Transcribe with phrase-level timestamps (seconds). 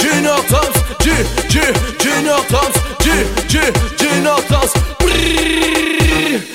[0.00, 0.76] Junior Toms
[2.00, 2.74] Junior Toms
[3.98, 4.72] Junior Toms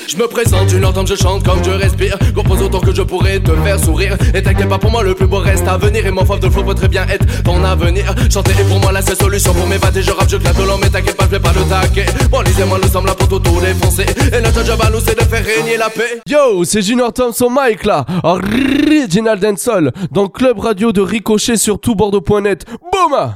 [0.08, 2.18] je me présente, tu l'entends, je chante comme je respire.
[2.36, 4.18] Compose autant que je pourrais te faire sourire.
[4.34, 6.06] Et t'inquiète pas, pour moi, le plus beau reste à venir.
[6.06, 8.16] Et mon fauve de flow peut très bien être ton avenir.
[8.32, 10.02] Chanter est pour moi la seule solution pour m'évader.
[10.02, 12.06] Je rappe, je claque de l'homme, mais t'inquiète pas, je vais pas le taquer.
[12.30, 14.06] Bon, lisez-moi, nous sommes là pour tout, tout défoncer.
[14.34, 16.22] Et notre job à nous, c'est de faire régner la paix.
[16.28, 21.80] Yo, c'est Junior Thompson Mike là, original dancehall, dans le club radio de Ricochet sur
[21.80, 22.66] toutbordeaux.net.
[22.94, 23.36] Boum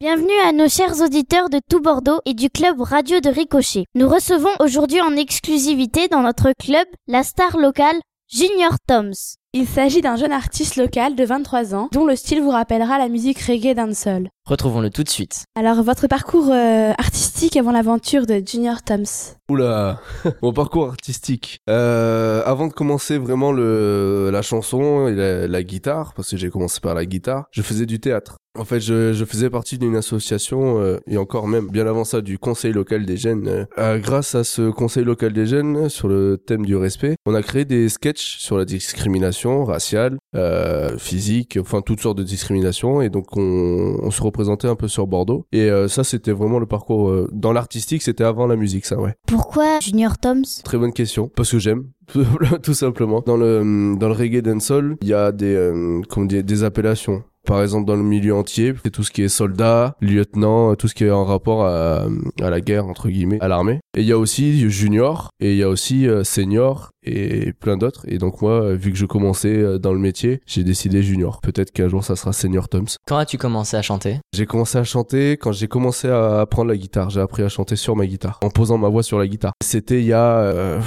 [0.00, 3.84] Bienvenue à nos chers auditeurs de tout Bordeaux et du club radio de Ricochet.
[3.94, 7.96] Nous recevons aujourd'hui en exclusivité dans notre club la star locale
[8.34, 9.36] Junior Toms.
[9.52, 13.10] Il s'agit d'un jeune artiste local de 23 ans dont le style vous rappellera la
[13.10, 14.30] musique reggae dancehall.
[14.46, 15.44] Retrouvons-le tout de suite.
[15.54, 20.00] Alors votre parcours euh, artistique avant l'aventure de Junior Toms Oula,
[20.42, 21.58] mon parcours artistique.
[21.68, 26.48] Euh, avant de commencer vraiment le, la chanson et la, la guitare, parce que j'ai
[26.48, 28.38] commencé par la guitare, je faisais du théâtre.
[28.58, 32.20] En fait, je, je faisais partie d'une association euh, et encore même bien avant ça
[32.20, 33.48] du Conseil local des jeunes.
[33.48, 37.34] Euh, euh, grâce à ce Conseil local des jeunes sur le thème du respect, on
[37.34, 43.00] a créé des sketchs sur la discrimination raciale, euh, physique, enfin toutes sortes de discriminations
[43.00, 45.46] et donc on, on se représentait un peu sur Bordeaux.
[45.52, 48.02] Et euh, ça, c'était vraiment le parcours euh, dans l'artistique.
[48.02, 49.14] C'était avant la musique, ça, ouais.
[49.26, 50.44] Pourquoi Junior Toms?
[50.62, 51.30] Très bonne question.
[51.34, 51.86] Parce que j'aime.
[52.62, 53.22] tout simplement.
[53.24, 57.22] Dans le dans le reggae dancehall, il y a des euh, comment dire, des appellations.
[57.46, 60.94] Par exemple, dans le milieu entier, c'est tout ce qui est soldat, lieutenant, tout ce
[60.94, 62.06] qui est en rapport à,
[62.40, 63.80] à la guerre, entre guillemets, à l'armée.
[63.96, 67.76] Et il y a aussi junior, et il y a aussi euh, senior, et plein
[67.76, 68.04] d'autres.
[68.08, 71.40] Et donc moi, vu que je commençais euh, dans le métier, j'ai décidé junior.
[71.42, 72.86] Peut-être qu'un jour, ça sera senior Toms.
[73.06, 74.18] Quand as-tu commencé à chanter?
[74.32, 77.10] J'ai commencé à chanter quand j'ai commencé à apprendre la guitare.
[77.10, 79.52] J'ai appris à chanter sur ma guitare, en posant ma voix sur la guitare.
[79.62, 80.80] C'était il y a euh,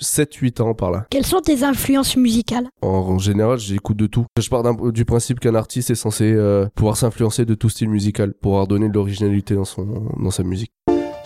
[0.00, 1.06] 7-8 ans par là.
[1.10, 2.68] Quelles sont tes influences musicales?
[2.82, 4.26] En, en général, j'écoute de tout.
[4.40, 7.88] Je pars d'un- du principe qu'un artiste est censé euh, pouvoir s'influencer de tout style
[7.88, 9.86] musical, pouvoir donner de l'originalité dans son
[10.18, 10.72] dans sa musique.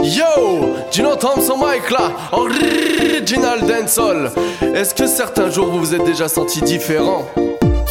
[0.02, 2.12] Yo Gino Thompson Mike là?
[2.32, 4.30] Original dancehall.
[4.74, 7.26] Est-ce que certains jours vous vous êtes déjà senti différent?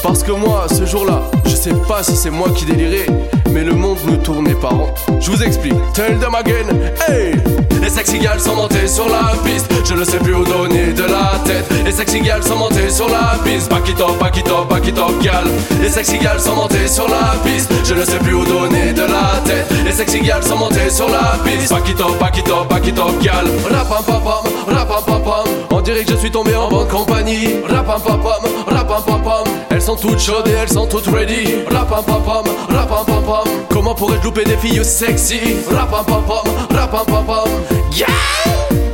[0.01, 3.05] Parce que moi, ce jour-là, je sais pas si c'est moi qui délirais
[3.51, 4.93] Mais le monde me tournait par rond.
[5.19, 5.73] Je vous explique.
[5.93, 6.65] Tell them again
[7.07, 7.35] Hey!
[7.81, 11.39] Les sexy sont montés sur la piste Je ne sais plus où donner de la
[11.43, 11.65] tête.
[11.83, 13.69] Les sexy gals sont montés sur la piste.
[13.69, 15.45] Back it up, back it up, back it up, gal.
[15.81, 17.71] Les sexy gals sont montés sur la piste.
[17.83, 19.67] Je ne sais plus où donner de la tête.
[19.83, 21.71] Les sexy gals sont montés sur la piste.
[21.71, 23.45] Back it up, back it up, back it up, gal.
[23.71, 27.55] Rapam pam pam, rapam pam pam On dirait que je suis tombé en bonne compagnie.
[27.67, 31.55] Rapam pam pam, rapam pam pam Elles sont toutes chaudes et elles sont toutes ready.
[31.71, 35.39] Rapam pam pam, rapam pam pam Comment pourrais-je louper des filles sexy?
[35.71, 37.49] Rapam pam pam, rapam pam pam
[37.91, 38.88] Yeah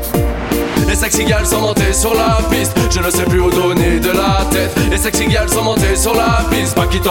[0.87, 2.77] les sexy gals sont montés sur la piste.
[2.91, 4.75] Je ne sais plus où donner de la tête.
[4.89, 6.75] Les sexy gals sont montés sur la piste.
[6.75, 7.05] Back it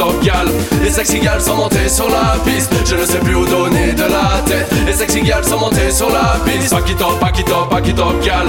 [0.00, 0.48] up, gal
[0.82, 2.72] Les sexy gals sont montés sur la piste.
[2.86, 4.70] Je ne sais plus où donner de la tête.
[4.86, 6.74] Les sexy gals sont montés sur la piste.
[7.20, 8.46] Back it up, gal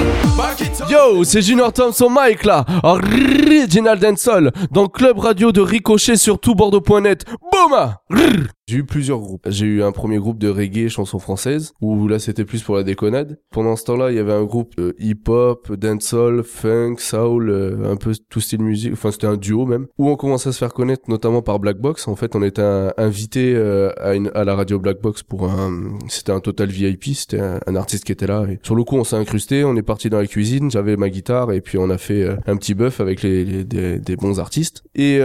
[0.90, 7.24] Yo, c'est Junior Thompson Mike là, original dancehall, dans club radio de Ricochet sur toutbordeaux.net.
[7.52, 7.94] Boum
[8.66, 9.46] J'ai eu plusieurs groupes.
[9.48, 12.82] J'ai eu un premier groupe de reggae, chansons françaises, où là c'était plus pour la
[12.82, 13.38] déconnade.
[13.50, 18.12] Pendant ce temps-là, il y avait un groupe hip-hop, dancehall, funk, soul, euh, un peu
[18.28, 21.04] tout style musique, enfin c'était un duo même, où on commençait à se faire connaître
[21.08, 22.08] notamment par Black Box.
[22.08, 25.50] En fait, on était un- invité euh, à, une, à la radio Black Box pour
[25.50, 25.98] un...
[26.08, 28.44] C'était un total VIP, c'était un, artiste qui était là.
[28.50, 31.08] Et sur le coup, on s'est incrusté, on est parti dans la cuisine, j'avais ma
[31.08, 34.82] guitare et puis on a fait euh, un petit bœuf avec les, des, bons artistes.
[34.94, 35.20] Et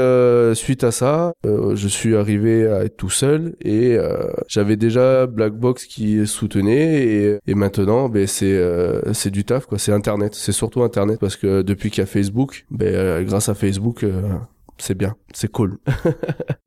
[0.54, 3.98] suite à ça, je suis arrivé à être tout seul et
[4.48, 8.58] j'avais déjà Black Box qui soutenait et, et maintenant, ben c'est
[9.14, 12.08] c'est du taf quoi, c'est Internet, c'est surtout Internet parce que depuis qu'il y a
[12.08, 14.06] Facebook, ben euh, grâce à Facebook.
[14.80, 15.78] C'est bien, c'est cool.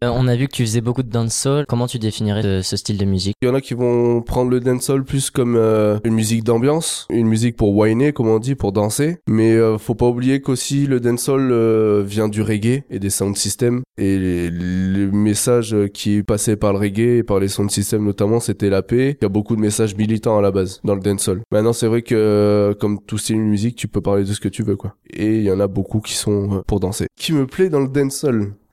[0.03, 1.67] Euh, On a vu que tu faisais beaucoup de dancehall.
[1.69, 4.51] Comment tu définirais ce, ce style de musique Il y en a qui vont prendre
[4.51, 8.55] le dancehall plus comme euh, une musique d'ambiance, une musique pour whiner, comme on dit,
[8.55, 9.19] pour danser.
[9.29, 13.37] Mais euh, faut pas oublier qu'aussi le dancehall euh, vient du reggae et des sound
[13.37, 13.83] systems.
[13.99, 18.41] Et les- le message qui passait par le reggae et par les sound systems notamment,
[18.41, 19.19] c'était la paix.
[19.21, 21.43] Il y a beaucoup de messages militants à la base dans le dancehall.
[21.53, 24.49] Maintenant, c'est vrai que comme tout style de musique, tu peux parler de ce que
[24.49, 24.95] tu veux, quoi.
[25.13, 27.07] Et il y en a beaucoup qui sont pour danser.
[27.19, 28.00] Qui me plaît dans le dancehall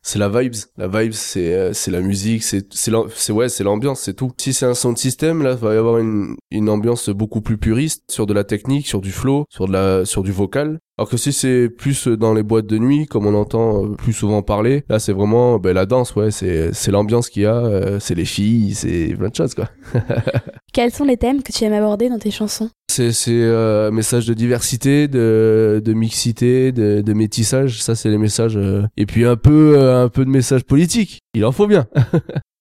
[0.08, 0.56] c'est la vibes.
[0.78, 4.32] La vibes, c'est euh, c'est la musique, c'est c'est ouais, c'est l'ambiance, c'est tout.
[4.38, 7.58] Si c'est un sound system, là, il va y avoir une une ambiance beaucoup plus
[7.58, 10.80] puriste sur de la technique, sur du flow, sur de la sur du vocal.
[10.98, 14.14] Alors que si c'est plus dans les boîtes de nuit, comme on entend euh, plus
[14.14, 17.58] souvent parler, là c'est vraiment ben, la danse, ouais, c'est c'est l'ambiance qu'il y a,
[17.58, 19.70] euh, c'est les filles, c'est plein de choses quoi.
[20.74, 22.70] Quels sont les thèmes que tu aimes aborder dans tes chansons?
[23.12, 27.82] C'est euh, message de diversité, de de mixité, de, de métissage.
[27.82, 28.58] Ça, c'est les messages.
[28.58, 31.20] euh, Et puis un peu euh, un peu de message politique.
[31.34, 31.88] Il en faut bien.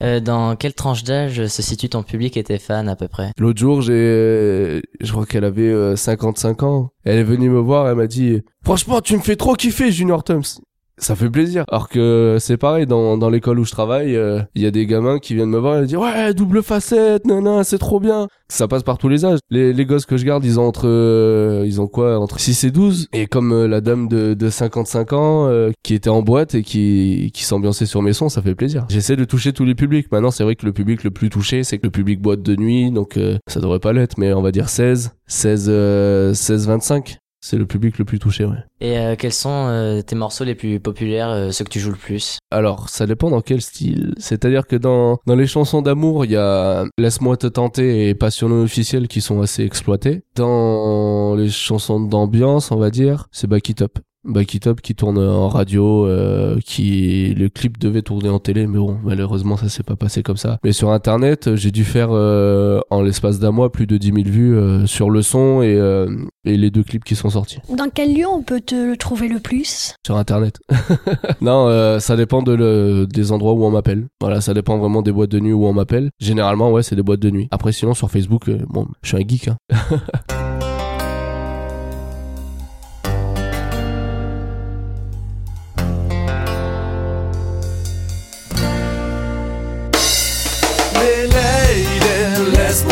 [0.02, 3.30] Euh, dans quelle tranche d'âge se situe ton public et tes fans à peu près?
[3.38, 6.90] L'autre jour, j'ai, je crois qu'elle avait euh, 55 ans.
[7.04, 10.22] Elle est venue me voir, elle m'a dit, franchement, tu me fais trop kiffer, Junior
[10.22, 10.60] Tums.
[10.98, 11.64] Ça fait plaisir.
[11.68, 14.86] Alors que c'est pareil, dans, dans l'école où je travaille, euh, il y a des
[14.86, 18.28] gamins qui viennent me voir et me disent, ouais, double facette, nana, c'est trop bien.
[18.48, 19.40] Ça passe par tous les âges.
[19.50, 22.64] Les, les gosses que je garde, ils ont entre, euh, ils ont quoi, entre 6
[22.64, 23.08] et 12.
[23.12, 26.62] Et comme euh, la dame de, de 55 ans, euh, qui était en boîte et
[26.62, 28.86] qui, qui s'ambiançait sur mes sons, ça fait plaisir.
[28.88, 30.10] J'essaie de toucher tous les publics.
[30.12, 32.56] Maintenant, c'est vrai que le public le plus touché, c'est que le public boîte de
[32.56, 36.68] nuit, donc euh, ça devrait pas l'être, mais on va dire 16, 16, euh, 16,
[36.68, 37.18] 25.
[37.48, 38.58] C'est le public le plus touché, ouais.
[38.80, 41.92] Et euh, quels sont euh, tes morceaux les plus populaires, euh, ceux que tu joues
[41.92, 42.38] le plus?
[42.50, 44.14] Alors, ça dépend dans quel style.
[44.18, 48.48] C'est-à-dire que dans, dans les chansons d'amour, il y a Laisse-moi te tenter et Passion
[48.48, 50.24] non officielle qui sont assez exploités.
[50.34, 53.98] Dans les chansons d'ambiance, on va dire, c'est Back It Up.
[54.26, 58.66] Back It Up qui tourne en radio, euh, qui le clip devait tourner en télé,
[58.66, 60.58] mais bon, malheureusement ça s'est pas passé comme ça.
[60.64, 64.18] Mais sur internet, j'ai dû faire euh, en l'espace d'un mois plus de 10 000
[64.26, 66.08] vues euh, sur le son et, euh,
[66.44, 69.40] et les deux clips qui sont sortis Dans quel lieu on peut te trouver le
[69.40, 69.94] plus?
[70.06, 70.58] Sur internet.
[71.40, 74.06] non, euh, ça dépend de le, des endroits où on m'appelle.
[74.20, 76.10] Voilà, ça dépend vraiment des boîtes de nuit où on m'appelle.
[76.20, 77.48] Généralement, ouais, c'est des boîtes de nuit.
[77.50, 79.48] Après, sinon sur Facebook, euh, bon, je suis un geek.
[79.48, 79.56] Hein.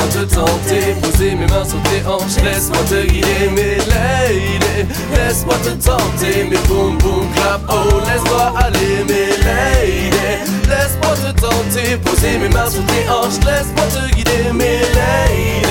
[0.04, 3.50] laisse-moi te tenter, poser mes mains sur tes hanches, laisse-moi te guider.
[3.54, 9.04] Mais lady, laisse-moi te tenter, mais boum boum clap, oh laisse-moi aller.
[9.08, 10.10] Mais lady,
[10.68, 14.52] laisse-moi te tenter, poser mes mains sur tes hanches, laisse-moi te guider.
[14.52, 15.66] Mais lady,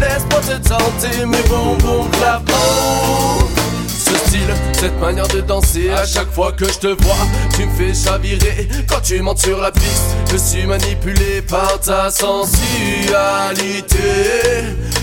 [0.00, 2.42] laisse-moi te tenter, mais boum boum clap,
[4.84, 7.26] cette manière de danser, à chaque fois que je te vois,
[7.56, 8.68] tu me fais chavirer.
[8.86, 12.54] Quand tu montes sur la piste, je suis manipulé par ta sensualité.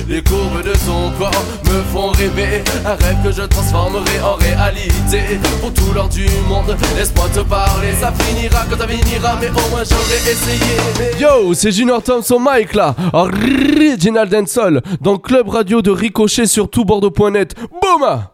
[0.07, 5.39] Les courbes de ton corps me font rêver, un rêve que je transformerai en réalité.
[5.61, 9.69] Pour tout l'or du monde, laisse-moi te parler, ça finira quand ça finira, mais au
[9.69, 11.19] moins j'aurais essayé.
[11.19, 16.83] Yo, c'est Junior Thompson Mike là, Original Dancehall, dans club radio de Ricochet sur tout
[16.83, 17.55] Bordeaux.net.
[17.81, 18.33] Bouma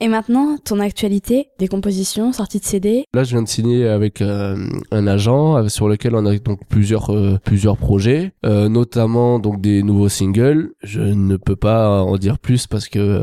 [0.00, 3.04] Et maintenant, ton actualité, des compositions, sorties de CD.
[3.12, 4.56] Là, je viens de signer avec euh,
[4.92, 9.82] un agent euh, sur lequel on a donc plusieurs euh, plusieurs projets, notamment donc des
[9.82, 10.70] nouveaux singles.
[10.82, 13.22] Je ne peux pas en dire plus parce que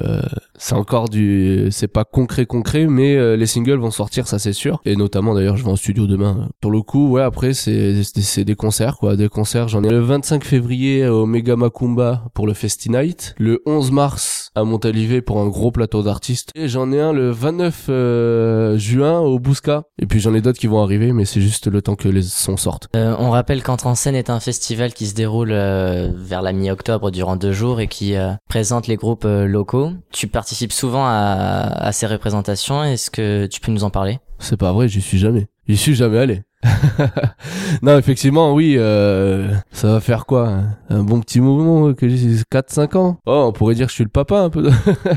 [0.57, 4.81] c'est encore du, c'est pas concret concret, mais les singles vont sortir, ça c'est sûr.
[4.85, 6.49] Et notamment d'ailleurs, je vais en studio demain.
[6.61, 9.69] Sur le coup, ouais, après c'est c'est c'est des concerts quoi, des concerts.
[9.69, 14.42] J'en ai le 25 février au Mega Macumba pour le Festi Night, le 11 mars
[14.55, 16.51] à Montalivet pour un gros plateau d'artistes.
[16.55, 19.83] Et j'en ai un le 29 euh, juin au Bousca.
[20.01, 22.21] Et puis j'en ai d'autres qui vont arriver, mais c'est juste le temps que les
[22.21, 22.87] sons sortent.
[22.95, 26.53] Euh, On rappelle qu'Entre en scène est un festival qui se déroule euh, vers la
[26.53, 28.15] mi-octobre durant deux jours et qui
[28.47, 29.91] présente les groupes locaux.
[30.11, 32.83] Tu participes souvent à, à ces représentations.
[32.83, 34.19] Est-ce que tu peux nous en parler?
[34.39, 35.47] C'est pas vrai, j'y suis jamais.
[35.67, 36.41] J'y suis jamais allé.
[37.81, 40.77] non, effectivement, oui, euh, ça va faire quoi hein?
[40.89, 43.17] Un bon petit mouvement que j'ai 4-5 ans.
[43.25, 44.69] Oh, on pourrait dire que je suis le papa un peu.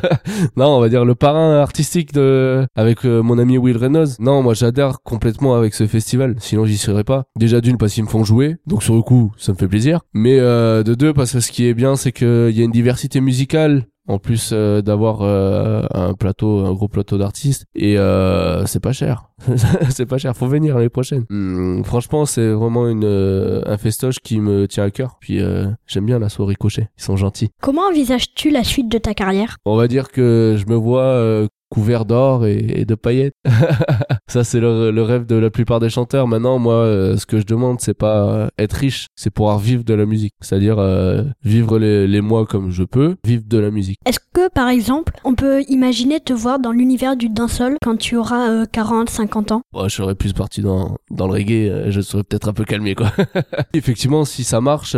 [0.56, 4.16] non, on va dire le parrain artistique de avec euh, mon ami Will Reynolds.
[4.18, 7.25] Non, moi j'adhère complètement avec ce festival, sinon j'y serais pas.
[7.37, 10.00] Déjà d'une parce qu'ils me font jouer, donc sur le coup, ça me fait plaisir.
[10.14, 12.70] Mais euh, de deux parce que ce qui est bien, c'est qu'il y a une
[12.70, 18.64] diversité musicale en plus euh, d'avoir euh, un plateau, un gros plateau d'artistes, et euh,
[18.66, 19.30] c'est pas cher.
[19.90, 21.25] c'est pas cher, faut venir l'année prochaine.
[21.28, 25.16] Hmm, franchement, c'est vraiment une euh, un festoche qui me tient à cœur.
[25.20, 27.50] Puis euh, j'aime bien la soirée Ricochet, ils sont gentils.
[27.60, 29.56] Comment envisages-tu la suite de ta carrière?
[29.64, 33.34] On va dire que je me vois euh, couvert d'or et, et de paillettes.
[34.37, 36.28] Ça, c'est le, le rêve de la plupart des chanteurs.
[36.28, 39.83] Maintenant, moi, euh, ce que je demande, c'est pas euh, être riche, c'est pouvoir vivre
[39.83, 40.35] de la musique.
[40.43, 43.97] C'est-à-dire euh, vivre les, les mois comme je peux, vivre de la musique.
[44.05, 48.16] Est-ce que, par exemple, on peut imaginer te voir dans l'univers du dancehall quand tu
[48.19, 49.62] auras euh, 40, 50 ans?
[49.75, 52.95] Ouais, je serais plus parti dans, dans le reggae, je serais peut-être un peu calmé,
[52.95, 53.12] quoi.
[53.73, 54.95] Effectivement, si ça marche,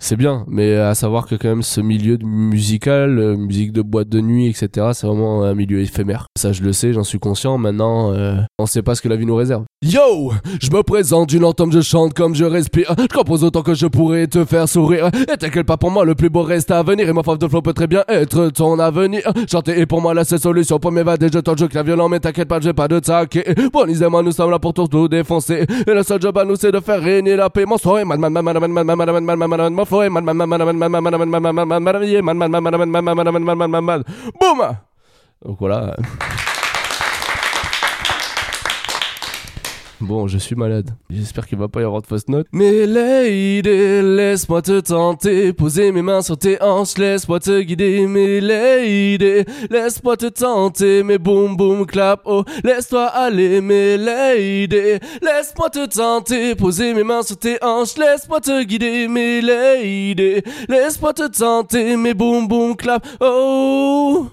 [0.00, 0.44] c'est bien.
[0.48, 4.90] Mais à savoir que quand même, ce milieu musical, musique de boîte de nuit, etc.,
[4.92, 6.26] c'est vraiment un milieu éphémère.
[6.36, 7.56] Ça, je le sais, j'en suis conscient.
[7.56, 9.64] Maintenant, euh, en ce que la vie nous réserve.
[9.82, 12.94] Yo, je me présente du Tom, je chante comme je respire.
[12.98, 15.10] Je compose autant que je pourrais te faire sourire.
[15.32, 17.08] Et t'inquiète pas pour moi, le plus beau reste à venir.
[17.08, 19.22] Et ma femme de flow peut très bien être ton avenir.
[19.50, 21.28] Chanter est pour moi la seule solution pour m'évader.
[21.32, 23.54] Je tente, je clave violent, mais t'inquiète pas, j'ai pas de taquet.
[23.72, 25.66] Bon, moi nous sommes là pour tout défoncer.
[25.86, 27.64] Et le seul job à nous, c'est de faire régner la paix.
[27.66, 28.62] Mon soir man man man
[40.02, 40.90] Bon, je suis malade.
[41.10, 42.48] J'espère qu'il va pas y avoir de fausse note.
[42.50, 45.52] Mais lady, laisse-moi te tenter.
[45.52, 48.08] Poser mes mains sur tes hanches, laisse-moi te guider.
[48.08, 51.04] Mais lady, laisse-moi te tenter.
[51.04, 53.60] Mais boum boum clap, oh, laisse-toi aller.
[53.60, 56.56] Mais lady, laisse-moi te tenter.
[56.56, 59.06] Poser mes mains sur tes hanches, laisse-moi te guider.
[59.06, 61.96] Mais lady, laisse-moi te tenter.
[61.96, 64.26] Mais boum boum clap, oh.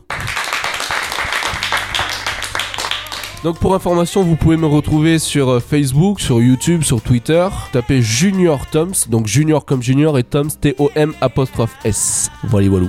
[3.44, 7.48] Donc pour information, vous pouvez me retrouver sur euh, Facebook, sur YouTube, sur Twitter.
[7.72, 12.30] Tapez Junior Toms, donc Junior comme Junior et Toms T-O-M apostrophe S.
[12.44, 12.88] Voilà, voilà.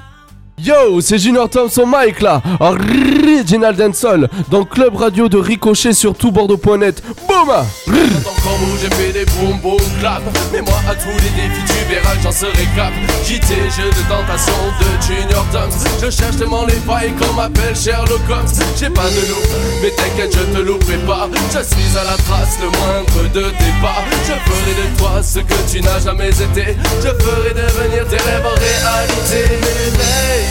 [0.62, 6.32] Yo, c'est Junior Thompson Mike là, original dancehall, dans Club Radio de Ricochet sur tout
[6.32, 7.02] Bordeaux.net.
[7.26, 7.48] Boum!
[7.48, 10.22] Encore j'ai fait des boum boum clap.
[10.52, 12.92] Mais moi à tous les défis tu verras j'en serai cap.
[13.24, 18.20] Quitter jeu de tentation de Junior Thompson Je cherche tellement les failles qu'on m'appelle Sherlock
[18.28, 18.48] Holmes.
[18.78, 19.42] J'ai pas de loup,
[19.82, 21.28] mais t'inquiète je te louperai pas.
[21.54, 24.04] Je suis à la trace le moindre de tes pas.
[24.24, 26.76] Je ferai de toi ce que tu n'as jamais été.
[27.02, 30.49] Je ferai devenir tes rêves en réalité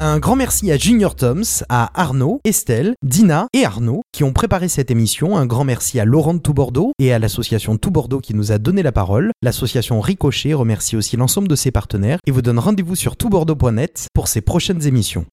[0.00, 4.68] Un grand merci à Junior Toms, à Arnaud, Estelle, Dina et Arnaud qui ont préparé
[4.68, 5.36] cette émission.
[5.36, 8.52] Un grand merci à Laurent de Tout Bordeaux et à l'association Tout Bordeaux qui nous
[8.52, 9.32] a donné la parole.
[9.42, 14.28] L'association Ricochet remercie aussi l'ensemble de ses partenaires et vous donne rendez-vous sur toutbordeaux.net pour
[14.28, 15.24] ses prochaines émissions.